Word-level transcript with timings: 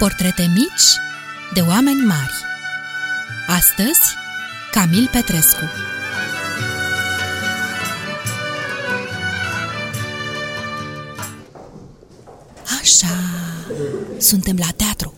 Portrete 0.00 0.50
mici 0.54 0.98
de 1.54 1.60
oameni 1.60 2.00
mari. 2.00 2.32
Astăzi, 3.46 4.00
Camil 4.70 5.08
Petrescu. 5.12 5.64
Așa, 12.80 13.08
suntem 14.18 14.56
la 14.58 14.70
teatru. 14.76 15.14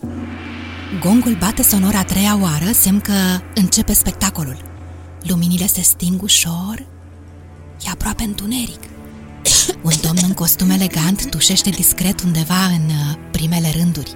Gongul 0.99 1.35
bate 1.35 1.61
sonor 1.61 1.95
a 1.95 2.03
treia 2.03 2.37
oară, 2.41 2.71
semn 2.71 2.99
că 2.99 3.41
începe 3.55 3.93
spectacolul. 3.93 4.57
Luminile 5.21 5.67
se 5.67 5.81
sting 5.81 6.21
ușor 6.21 6.85
E 7.85 7.89
aproape 7.91 8.23
întuneric. 8.23 8.81
Un 9.81 9.93
domn 10.01 10.19
în 10.27 10.33
costum 10.33 10.69
elegant 10.69 11.29
tușește 11.29 11.69
discret 11.69 12.21
undeva 12.21 12.65
în 12.65 12.89
uh, 12.89 13.17
primele 13.31 13.71
rânduri 13.75 14.15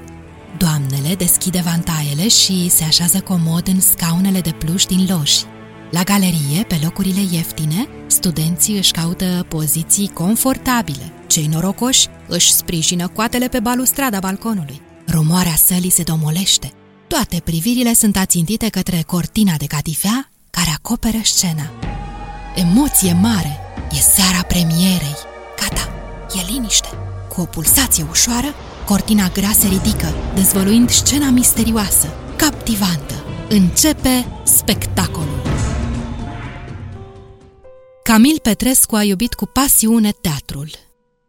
Doamnele 0.57 1.15
deschide 1.15 1.61
vantaiele 1.63 2.27
și 2.27 2.69
se 2.69 2.83
așează 2.83 3.19
comod 3.19 3.67
în 3.67 3.81
scaunele 3.81 4.41
de 4.41 4.51
pluș 4.51 4.85
din 4.85 5.07
loși. 5.09 5.43
La 5.91 6.03
galerie, 6.03 6.63
pe 6.67 6.79
locurile 6.83 7.21
ieftine, 7.31 7.87
studenții 8.07 8.77
își 8.77 8.91
caută 8.91 9.45
poziții 9.49 10.07
confortabile. 10.07 11.13
Cei 11.27 11.47
norocoși 11.47 12.07
își 12.27 12.53
sprijină 12.53 13.07
coatele 13.07 13.47
pe 13.47 13.59
balustrada 13.59 14.19
balconului. 14.19 14.81
Rumoarea 15.07 15.55
sălii 15.55 15.89
se 15.89 16.03
domolește. 16.03 16.71
Toate 17.07 17.41
privirile 17.43 17.93
sunt 17.93 18.17
ațintite 18.17 18.69
către 18.69 19.03
cortina 19.05 19.55
de 19.57 19.65
catifea 19.65 20.31
care 20.49 20.69
acoperă 20.75 21.17
scena. 21.23 21.71
Emoție 22.55 23.17
mare! 23.21 23.59
E 23.91 23.95
seara 23.95 24.41
premierei! 24.41 25.15
Gata, 25.61 25.89
e 26.33 26.51
liniște! 26.51 26.87
Cu 27.29 27.41
o 27.41 27.45
pulsație 27.45 28.05
ușoară, 28.09 28.53
cortina 28.87 29.29
grea 29.29 29.51
se 29.51 29.67
ridică, 29.67 30.13
dezvăluind 30.35 30.89
scena 30.89 31.29
misterioasă, 31.29 32.07
captivantă. 32.35 33.13
Începe 33.49 34.25
spectacolul. 34.43 35.41
Camil 38.03 38.39
Petrescu 38.41 38.95
a 38.95 39.03
iubit 39.03 39.33
cu 39.33 39.45
pasiune 39.45 40.11
teatrul. 40.11 40.69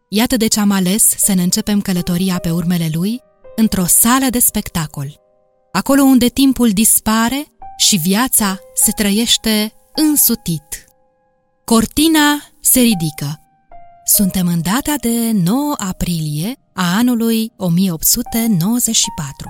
Iată 0.09 0.37
de 0.37 0.47
ce 0.47 0.61
am 0.61 0.71
ales 0.71 1.09
să 1.17 1.35
ne 1.35 1.43
începem 1.43 1.81
călătoria 1.81 2.39
pe 2.39 2.51
urmele 2.51 2.89
lui 2.93 3.21
într-o 3.57 3.85
sală 3.87 4.27
de 4.31 4.39
spectacol. 4.39 5.21
Acolo 5.73 6.03
unde 6.03 6.29
timpul 6.29 6.71
dispare 6.71 7.47
și 7.77 7.97
viața 7.97 8.59
se 8.75 8.91
trăiește 8.97 9.73
însutit. 9.95 10.85
Cortina 11.65 12.43
se 12.61 12.81
ridică. 12.81 13.48
Suntem 14.17 14.47
în 14.47 14.63
data 14.63 14.95
de 15.01 15.31
9 15.33 15.75
aprilie 15.79 16.59
a 16.73 16.97
anului 16.97 17.53
1894. 17.57 19.49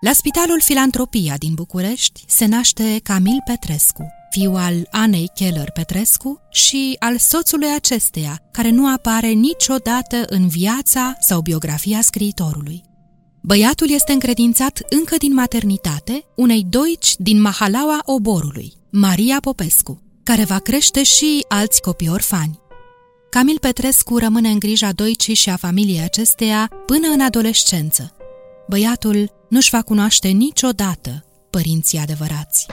La 0.00 0.12
Spitalul 0.12 0.60
Filantropia 0.60 1.34
din 1.38 1.54
București 1.54 2.24
se 2.26 2.46
naște 2.46 3.00
Camil 3.02 3.42
Petrescu, 3.44 4.06
fiul 4.30 4.56
al 4.56 4.88
Anei 4.90 5.30
Keller 5.34 5.70
Petrescu 5.70 6.40
și 6.50 6.96
al 6.98 7.18
soțului 7.18 7.68
acesteia, 7.74 8.38
care 8.50 8.70
nu 8.70 8.92
apare 8.92 9.28
niciodată 9.28 10.24
în 10.26 10.48
viața 10.48 11.16
sau 11.20 11.40
biografia 11.40 12.00
scriitorului. 12.00 12.82
Băiatul 13.42 13.90
este 13.90 14.12
încredințat 14.12 14.80
încă 14.88 15.16
din 15.18 15.34
maternitate 15.34 16.24
unei 16.36 16.66
doici 16.68 17.14
din 17.18 17.40
Mahalaua 17.40 17.98
Oborului, 18.04 18.72
Maria 18.90 19.38
Popescu, 19.40 20.02
care 20.22 20.44
va 20.44 20.58
crește 20.58 21.02
și 21.02 21.44
alți 21.48 21.80
copii 21.80 22.08
orfani. 22.08 22.59
Camil 23.30 23.58
Petrescu 23.60 24.18
rămâne 24.18 24.48
în 24.48 24.58
grija 24.58 24.92
doicii 24.92 25.34
și 25.34 25.50
a 25.50 25.56
familiei 25.56 26.02
acesteia 26.02 26.70
până 26.86 27.08
în 27.08 27.20
adolescență. 27.20 28.14
Băiatul 28.68 29.30
nu-și 29.48 29.70
va 29.70 29.82
cunoaște 29.82 30.28
niciodată 30.28 31.24
părinții 31.50 31.98
adevărați. 31.98 32.66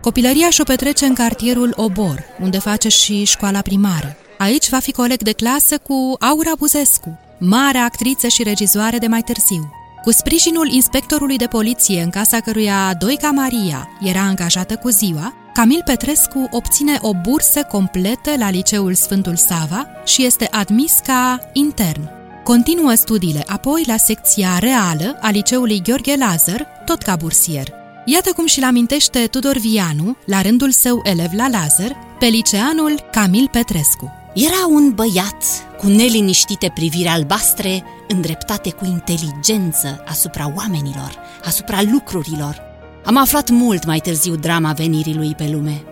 Copilăria 0.00 0.50
și-o 0.50 0.64
petrece 0.64 1.04
în 1.04 1.14
cartierul 1.14 1.72
Obor, 1.76 2.24
unde 2.40 2.58
face 2.58 2.88
și 2.88 3.24
școala 3.24 3.60
primară. 3.60 4.16
Aici 4.38 4.68
va 4.68 4.78
fi 4.78 4.92
coleg 4.92 5.22
de 5.22 5.32
clasă 5.32 5.78
cu 5.78 6.16
Aura 6.20 6.52
Buzescu, 6.58 7.18
mare 7.38 7.78
actriță 7.78 8.28
și 8.28 8.42
regizoare 8.42 8.98
de 8.98 9.06
mai 9.06 9.22
târziu. 9.22 9.72
Cu 10.02 10.10
sprijinul 10.10 10.72
inspectorului 10.72 11.36
de 11.36 11.46
poliție 11.46 12.02
în 12.02 12.10
casa 12.10 12.40
căruia 12.40 12.94
Doica 12.98 13.30
Maria 13.30 13.88
era 14.00 14.20
angajată 14.20 14.76
cu 14.76 14.88
ziua, 14.88 15.34
Camil 15.52 15.82
Petrescu 15.84 16.48
obține 16.50 16.98
o 17.00 17.12
bursă 17.22 17.62
completă 17.62 18.30
la 18.38 18.50
Liceul 18.50 18.94
Sfântul 18.94 19.36
Sava 19.36 19.86
și 20.04 20.24
este 20.24 20.48
admis 20.50 20.98
ca 21.06 21.38
intern. 21.52 22.10
Continuă 22.44 22.94
studiile 22.94 23.44
apoi 23.46 23.84
la 23.86 23.96
secția 23.96 24.58
reală 24.58 25.18
a 25.20 25.30
Liceului 25.30 25.82
Gheorghe 25.82 26.16
Lazar, 26.16 26.66
tot 26.84 27.02
ca 27.02 27.16
bursier. 27.16 27.68
Iată 28.04 28.32
cum 28.32 28.46
și-l 28.46 28.64
amintește 28.64 29.26
Tudor 29.26 29.56
Vianu, 29.56 30.16
la 30.26 30.42
rândul 30.42 30.70
său 30.70 31.00
elev 31.04 31.30
la 31.32 31.48
Lazar, 31.48 31.96
pe 32.18 32.26
liceanul 32.26 33.08
Camil 33.10 33.48
Petrescu. 33.52 34.12
Era 34.34 34.66
un 34.68 34.92
băiat 34.94 35.44
cu 35.78 35.86
neliniștite 35.86 36.70
priviri 36.74 37.08
albastre, 37.08 37.84
îndreptate 38.08 38.70
cu 38.70 38.84
inteligență 38.84 40.02
asupra 40.06 40.52
oamenilor, 40.56 41.18
asupra 41.44 41.82
lucrurilor. 41.82 42.60
Am 43.04 43.16
aflat 43.16 43.50
mult 43.50 43.84
mai 43.84 43.98
târziu 43.98 44.36
drama 44.36 44.72
venirii 44.72 45.14
lui 45.14 45.34
pe 45.34 45.48
lume. 45.52 45.82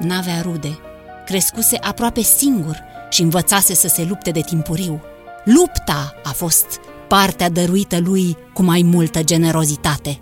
N-avea 0.00 0.40
rude, 0.40 0.78
crescuse 1.26 1.76
aproape 1.76 2.20
singur 2.20 2.82
și 3.10 3.22
învățase 3.22 3.74
să 3.74 3.88
se 3.88 4.04
lupte 4.08 4.30
de 4.30 4.40
timpuriu. 4.40 5.00
Lupta 5.44 6.14
a 6.24 6.30
fost 6.30 6.66
partea 7.08 7.50
dăruită 7.50 7.98
lui 7.98 8.36
cu 8.52 8.62
mai 8.62 8.82
multă 8.82 9.22
generozitate. 9.22 10.20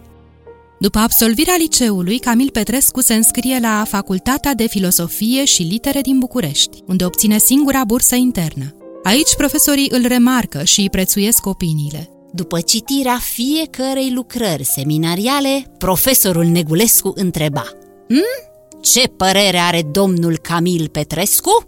După 0.78 0.98
absolvirea 0.98 1.54
liceului, 1.58 2.18
Camil 2.18 2.50
Petrescu 2.50 3.00
se 3.00 3.14
înscrie 3.14 3.58
la 3.60 3.84
Facultatea 3.88 4.54
de 4.54 4.66
Filosofie 4.66 5.44
și 5.44 5.62
Litere 5.62 6.00
din 6.00 6.18
București, 6.18 6.82
unde 6.86 7.04
obține 7.04 7.38
singura 7.38 7.84
bursă 7.84 8.14
internă. 8.14 8.76
Aici 9.06 9.34
profesorii 9.37 9.89
îl 9.91 10.06
remarcă 10.06 10.65
și 10.65 10.81
îi 10.81 10.91
prețuiesc 10.91 11.47
opiniile. 11.47 12.11
După 12.33 12.61
citirea 12.61 13.19
fiecărei 13.21 14.12
lucrări 14.15 14.65
seminariale, 14.65 15.75
profesorul 15.78 16.44
Negulescu 16.44 17.12
întreba 17.15 17.65
hm? 18.09 18.50
Ce 18.81 19.09
părere 19.17 19.59
are 19.59 19.83
domnul 19.83 20.39
Camil 20.39 20.89
Petrescu? 20.89 21.65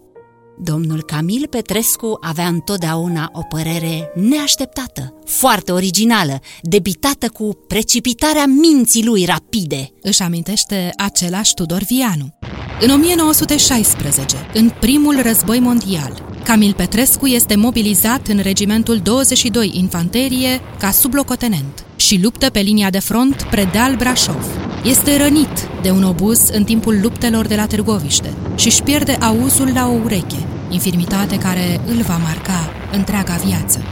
Domnul 0.61 1.03
Camil 1.03 1.47
Petrescu 1.51 2.19
avea 2.21 2.47
întotdeauna 2.47 3.31
o 3.33 3.41
părere 3.49 4.13
neașteptată, 4.15 5.15
foarte 5.25 5.73
originală, 5.73 6.41
debitată 6.63 7.29
cu 7.29 7.65
precipitarea 7.67 8.47
minții 8.47 9.05
lui 9.05 9.25
rapide. 9.25 9.93
Își 10.01 10.23
amintește 10.23 10.91
același 10.97 11.55
Tudor 11.55 11.83
Vianu. 11.83 12.39
În 12.81 12.91
1916, 12.91 14.37
în 14.55 14.71
primul 14.81 15.23
război 15.23 15.59
mondial, 15.59 16.28
Camil 16.49 16.73
Petrescu 16.73 17.27
este 17.27 17.57
mobilizat 17.57 18.27
în 18.27 18.39
regimentul 18.39 18.99
22 19.03 19.71
Infanterie 19.75 20.61
ca 20.79 20.91
sublocotenent 20.91 21.85
și 21.97 22.21
luptă 22.23 22.51
pe 22.51 22.61
linia 22.61 22.91
de 22.91 22.99
front 22.99 23.43
Predeal 23.51 23.97
Brașov. 23.97 24.47
Este 24.85 25.17
rănit 25.17 25.69
de 25.83 25.91
un 25.91 26.03
obuz 26.03 26.49
în 26.49 26.65
timpul 26.65 26.99
luptelor 27.03 27.47
de 27.47 27.55
la 27.55 27.67
Târgoviște 27.67 28.33
și 28.57 28.67
își 28.67 28.83
pierde 28.83 29.13
auzul 29.13 29.71
la 29.75 29.89
o 29.89 30.01
ureche, 30.05 30.47
infirmitate 30.71 31.39
care 31.39 31.81
îl 31.87 32.03
va 32.03 32.17
marca 32.17 32.73
întreaga 32.93 33.41
viață. 33.47 33.83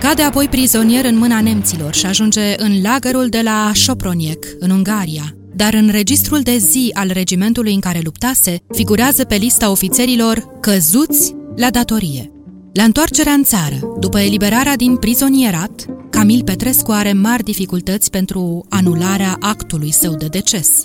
Cade 0.00 0.22
apoi 0.22 0.48
prizonier 0.48 1.04
în 1.04 1.18
mâna 1.18 1.40
nemților 1.40 1.94
și 1.94 2.06
ajunge 2.06 2.54
în 2.56 2.82
lagărul 2.82 3.28
de 3.28 3.40
la 3.42 3.70
Șoproniec, 3.74 4.46
în 4.58 4.70
Ungaria, 4.70 5.34
dar 5.54 5.74
în 5.74 5.88
registrul 5.88 6.40
de 6.40 6.56
zi 6.56 6.90
al 6.94 7.10
regimentului 7.12 7.74
în 7.74 7.80
care 7.80 8.00
luptase, 8.04 8.58
figurează 8.74 9.24
pe 9.24 9.34
lista 9.34 9.70
ofițerilor 9.70 10.58
căzuți 10.60 11.38
la 11.56 11.70
datorie. 11.70 12.32
La 12.72 12.82
întoarcerea 12.82 13.32
în 13.32 13.42
țară, 13.42 13.96
după 14.00 14.18
eliberarea 14.20 14.76
din 14.76 14.96
prizonierat, 14.96 15.86
Camil 16.10 16.42
Petrescu 16.44 16.90
are 16.90 17.12
mari 17.12 17.42
dificultăți 17.42 18.10
pentru 18.10 18.66
anularea 18.68 19.36
actului 19.40 19.92
său 19.92 20.14
de 20.14 20.26
deces. 20.26 20.84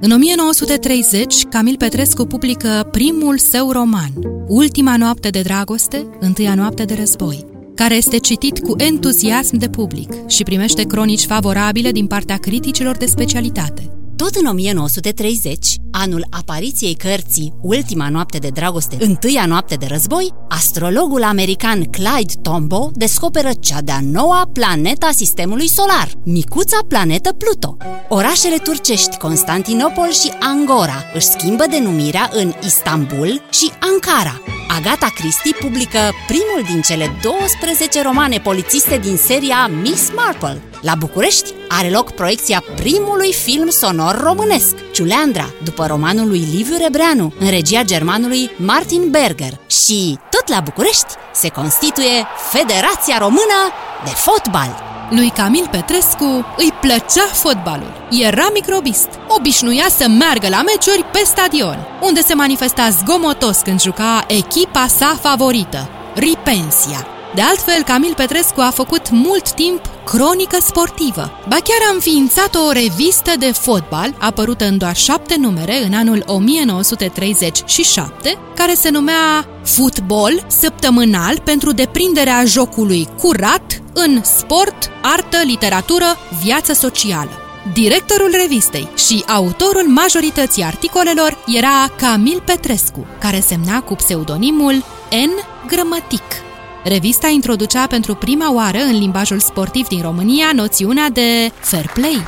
În 0.00 0.10
1930, 0.10 1.44
Camil 1.44 1.76
Petrescu 1.76 2.24
publică 2.24 2.88
primul 2.90 3.38
său 3.38 3.70
roman, 3.70 4.12
Ultima 4.46 4.96
noapte 4.96 5.28
de 5.28 5.40
dragoste, 5.40 6.06
întâia 6.20 6.54
noapte 6.54 6.84
de 6.84 6.94
război, 6.94 7.44
care 7.74 7.94
este 7.94 8.18
citit 8.18 8.58
cu 8.58 8.74
entuziasm 8.76 9.56
de 9.56 9.68
public 9.68 10.26
și 10.26 10.42
primește 10.42 10.82
cronici 10.82 11.24
favorabile 11.24 11.90
din 11.90 12.06
partea 12.06 12.36
criticilor 12.36 12.96
de 12.96 13.06
specialitate. 13.06 13.93
Tot 14.16 14.34
în 14.34 14.46
1930, 14.46 15.74
anul 15.90 16.26
apariției 16.30 16.94
cărții 16.94 17.52
Ultima 17.62 18.08
noapte 18.08 18.38
de 18.38 18.48
dragoste, 18.48 18.96
întâia 19.00 19.46
noapte 19.46 19.74
de 19.74 19.86
război, 19.86 20.32
astrologul 20.48 21.22
american 21.22 21.82
Clyde 21.82 22.32
Tombaugh 22.42 22.90
descoperă 22.94 23.50
cea 23.60 23.80
de-a 23.80 23.98
noua 24.02 24.50
planetă 24.52 25.06
a 25.06 25.12
sistemului 25.12 25.68
solar, 25.68 26.08
micuța 26.24 26.78
planetă 26.88 27.32
Pluto. 27.32 27.76
Orașele 28.08 28.56
turcești 28.56 29.16
Constantinopol 29.16 30.12
și 30.12 30.32
Angora 30.40 31.04
își 31.14 31.26
schimbă 31.26 31.64
denumirea 31.70 32.30
în 32.32 32.52
Istanbul 32.64 33.42
și 33.50 33.70
Ankara. 33.78 34.40
Agatha 34.68 35.08
Christie 35.14 35.56
publică 35.60 35.98
primul 36.26 36.62
din 36.72 36.80
cele 36.80 37.18
12 37.22 38.02
romane 38.02 38.38
polițiste 38.38 38.98
din 38.98 39.16
seria 39.16 39.70
Miss 39.82 40.10
Marple. 40.16 40.62
La 40.80 40.94
București 40.94 41.52
are 41.78 41.90
loc 41.90 42.10
proiecția 42.10 42.64
primului 42.76 43.32
film 43.32 43.68
sonor 43.68 44.20
românesc, 44.22 44.74
Ciuleandra, 44.92 45.50
după 45.64 45.86
romanul 45.86 46.28
lui 46.28 46.48
Liviu 46.52 46.76
Rebreanu, 46.78 47.32
în 47.38 47.50
regia 47.50 47.82
germanului 47.82 48.50
Martin 48.56 49.10
Berger. 49.10 49.60
Și 49.66 50.18
tot 50.30 50.48
la 50.48 50.60
București 50.60 51.14
se 51.34 51.48
constituie 51.48 52.26
Federația 52.50 53.18
Română 53.18 53.58
de 54.04 54.10
Fotbal. 54.10 54.82
Lui 55.10 55.30
Camil 55.30 55.68
Petrescu 55.70 56.46
îi 56.56 56.72
plăcea 56.80 57.26
fotbalul. 57.32 57.92
Era 58.10 58.48
microbist. 58.52 59.08
Obișnuia 59.28 59.86
să 59.88 60.08
meargă 60.08 60.48
la 60.48 60.62
meciuri 60.62 61.04
pe 61.12 61.22
stadion, 61.24 61.78
unde 62.02 62.20
se 62.20 62.34
manifesta 62.34 62.88
zgomotos 62.88 63.58
când 63.58 63.80
juca 63.80 64.24
echipa 64.28 64.86
sa 64.86 65.18
favorită, 65.22 65.88
Ripensia. 66.14 67.13
De 67.34 67.40
altfel, 67.40 67.82
Camil 67.82 68.14
Petrescu 68.14 68.60
a 68.60 68.70
făcut 68.70 69.10
mult 69.10 69.52
timp 69.52 69.80
cronică 70.04 70.56
sportivă. 70.60 71.30
Ba 71.48 71.56
chiar 71.56 71.88
a 71.88 71.92
înființat 71.94 72.54
o 72.54 72.72
revistă 72.72 73.32
de 73.38 73.52
fotbal, 73.52 74.14
apărută 74.18 74.64
în 74.64 74.78
doar 74.78 74.96
șapte 74.96 75.36
numere 75.38 75.84
în 75.84 75.94
anul 75.94 76.22
1937, 76.26 78.38
care 78.54 78.74
se 78.74 78.90
numea 78.90 79.46
Futbol 79.62 80.44
săptămânal 80.46 81.40
pentru 81.44 81.72
deprinderea 81.72 82.44
jocului 82.44 83.08
curat 83.18 83.82
în 83.92 84.20
sport, 84.22 84.90
artă, 85.02 85.36
literatură, 85.44 86.16
viață 86.42 86.72
socială. 86.72 87.30
Directorul 87.72 88.30
revistei 88.30 88.88
și 88.96 89.24
autorul 89.26 89.88
majorității 89.88 90.62
articolelor 90.62 91.38
era 91.46 91.88
Camil 91.96 92.42
Petrescu, 92.44 93.06
care 93.20 93.40
semna 93.40 93.80
cu 93.80 93.94
pseudonimul 93.94 94.74
N. 95.10 95.30
Grămătic. 95.66 96.43
Revista 96.84 97.28
introducea 97.28 97.86
pentru 97.86 98.14
prima 98.14 98.54
oară 98.54 98.78
în 98.78 98.98
limbajul 98.98 99.40
sportiv 99.40 99.86
din 99.88 100.02
România 100.02 100.46
noțiunea 100.54 101.10
de 101.10 101.50
fair 101.60 101.90
play. 101.94 102.22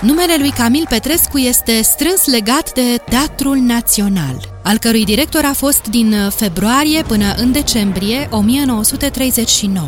Numele 0.00 0.34
lui 0.38 0.50
Camil 0.50 0.86
Petrescu 0.88 1.38
este 1.38 1.82
strâns 1.82 2.26
legat 2.26 2.72
de 2.74 2.96
Teatrul 3.10 3.56
Național, 3.56 4.48
al 4.62 4.78
cărui 4.78 5.04
director 5.04 5.44
a 5.44 5.52
fost 5.52 5.88
din 5.88 6.14
februarie 6.34 7.02
până 7.02 7.34
în 7.36 7.52
decembrie 7.52 8.28
1939. 8.30 9.86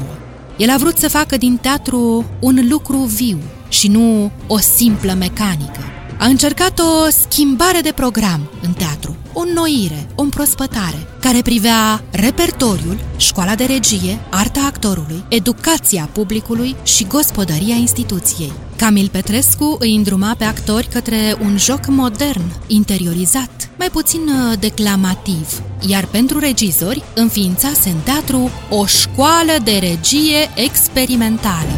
El 0.57 0.71
a 0.71 0.77
vrut 0.77 0.99
să 0.99 1.09
facă 1.09 1.37
din 1.37 1.57
teatru 1.57 2.25
un 2.41 2.67
lucru 2.69 2.97
viu 2.97 3.39
și 3.69 3.89
nu 3.89 4.31
o 4.47 4.59
simplă 4.59 5.13
mecanică. 5.13 5.94
A 6.19 6.27
încercat 6.27 6.79
o 6.79 7.11
schimbare 7.11 7.81
de 7.81 7.93
program 7.95 8.51
în 8.63 8.73
teatru, 8.73 9.17
o 9.33 9.43
noire, 9.55 10.09
o 10.15 10.23
împrospătare, 10.23 11.07
care 11.21 11.41
privea 11.43 12.05
repertoriul, 12.11 12.99
școala 13.17 13.55
de 13.55 13.65
regie, 13.65 14.19
arta 14.31 14.61
actorului, 14.67 15.25
educația 15.29 16.09
publicului 16.13 16.77
și 16.83 17.07
gospodăria 17.07 17.75
instituției. 17.75 18.53
Camil 18.77 19.09
Petrescu 19.09 19.77
îi 19.81 19.95
îndruma 19.95 20.35
pe 20.39 20.45
actori 20.45 20.87
către 20.87 21.37
un 21.43 21.57
joc 21.59 21.87
modern, 21.87 22.43
interiorizat, 22.67 23.71
mai 23.79 23.89
puțin 23.93 24.21
uh, 24.21 24.59
declamativ, 24.59 25.63
iar 25.89 26.07
pentru 26.07 26.39
regizori 26.39 27.03
înființase 27.15 27.89
în 27.89 28.01
teatru 28.05 28.51
o 28.71 28.87
școală 28.87 29.53
de 29.65 29.79
regie 29.81 30.51
experimentală. 30.55 31.73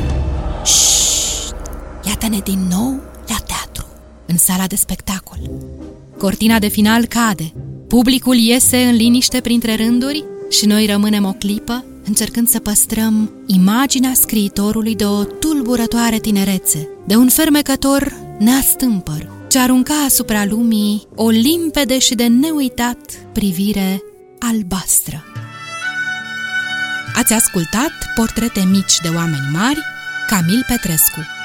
Șșt! 0.65 1.55
Iată-ne 2.07 2.39
din 2.39 2.67
nou 2.71 2.95
la 2.95 3.03
teatru, 3.03 3.06
în 4.27 4.37
sala 4.37 4.67
de 4.67 4.77
spectacol. 4.77 5.39
Cortina 6.19 6.59
de 6.59 6.69
final 6.69 7.07
cade, 7.07 7.53
publicul 7.89 8.37
iese 8.37 8.77
în 8.77 8.95
liniște 8.95 9.41
printre 9.41 9.75
rânduri 9.75 10.25
și 10.51 10.67
noi 10.67 10.87
rămânem 10.87 11.25
o 11.25 11.33
clipă 11.33 11.85
încercând 12.05 12.49
să 12.49 12.59
păstrăm 12.59 13.31
imaginea 13.47 14.13
scriitorului 14.15 14.95
de 14.95 15.05
o 15.05 15.25
tulburătoare 15.25 16.19
tinerețe, 16.19 16.89
de 17.07 17.17
un 17.17 17.29
fermecător 17.29 18.13
neastâmpăr, 18.39 19.31
ce 19.49 19.59
arunca 19.59 19.95
asupra 20.05 20.45
lumii 20.45 21.07
o 21.15 21.29
limpede 21.29 21.99
și 21.99 22.15
de 22.15 22.27
neuitat 22.27 22.99
privire 23.33 24.03
albastră. 24.39 25.25
Ați 27.15 27.33
ascultat 27.33 27.93
Portrete 28.15 28.65
mici 28.71 28.99
de 29.03 29.09
oameni 29.09 29.49
mari, 29.53 29.81
Camil 30.27 30.65
Petrescu. 30.69 31.36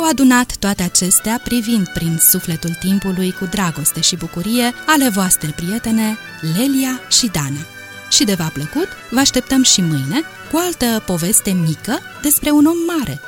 Au 0.00 0.08
adunat 0.08 0.56
toate 0.56 0.82
acestea 0.82 1.40
privind 1.44 1.88
prin 1.88 2.18
sufletul 2.18 2.70
timpului 2.70 3.32
cu 3.32 3.44
dragoste 3.44 4.00
și 4.00 4.16
bucurie 4.16 4.72
ale 4.86 5.08
voastre 5.08 5.52
prietene 5.56 6.16
Lelia 6.56 7.00
și 7.08 7.26
Dana. 7.26 7.66
Și 8.10 8.24
de 8.24 8.34
v-a 8.34 8.50
plăcut, 8.52 8.88
vă 9.10 9.18
așteptăm 9.18 9.62
și 9.62 9.80
mâine 9.80 10.20
cu 10.50 10.56
altă 10.56 11.02
poveste 11.06 11.50
mică 11.50 11.98
despre 12.22 12.50
un 12.50 12.66
om 12.66 12.96
mare. 12.96 13.20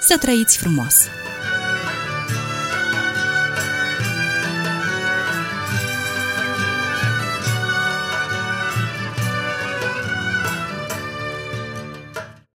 Să 0.00 0.18
trăiți 0.18 0.56
frumos! 0.56 0.94